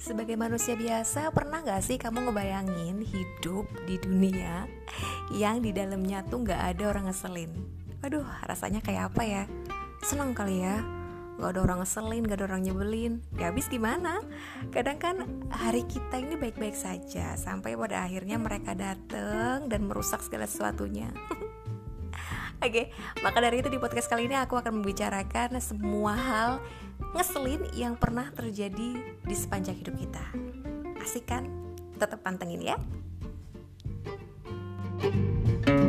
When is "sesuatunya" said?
20.48-21.12